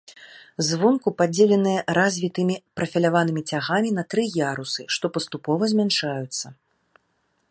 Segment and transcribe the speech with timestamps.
[0.67, 6.47] Звонку падзеленая развітымі прафіляванымі цягамі на тры ярусы, што паступова змяншаюцца.